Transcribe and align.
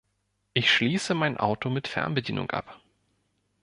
Ich 0.53 0.71
schließe 0.73 1.13
mein 1.13 1.37
Auto 1.37 1.69
mit 1.69 1.87
Fernbedienung 1.87 2.49
ab. 2.49 2.81